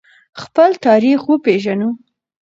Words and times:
خپل 0.41 0.69
تاریخ 0.85 1.19
وپیژنو. 1.29 1.89